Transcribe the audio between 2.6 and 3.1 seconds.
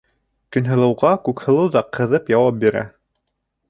бирә: